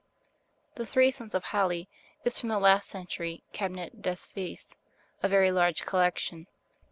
'The 0.73 0.85
Three 0.87 1.11
Sons 1.11 1.35
of 1.35 1.43
Hali' 1.43 1.87
is 2.23 2.39
from 2.39 2.49
the 2.49 2.57
last 2.57 2.89
century 2.89 3.43
'Cabinet 3.53 4.01
des 4.01 4.15
Fees,' 4.15 4.75
a 5.21 5.29
very 5.29 5.51
large 5.51 5.85
collection. 5.85 6.47